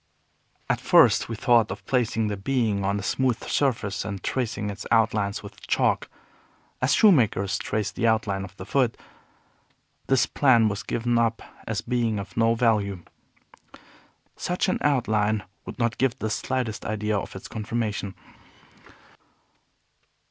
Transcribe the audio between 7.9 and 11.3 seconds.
the outline of the foot. This plan was given